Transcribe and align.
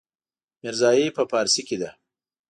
ميرزايي 0.61 1.07
په 1.17 1.23
پارسي 1.31 1.61
کې 1.67 1.77
ده. 1.81 1.89